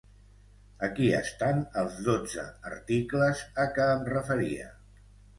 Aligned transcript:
Aquí 0.85 1.09
estan 1.17 1.59
els 1.81 1.99
dotze 2.07 2.45
articles 2.69 3.43
a 3.65 3.65
què 3.75 3.85
em 3.91 4.01
referia. 4.15 4.71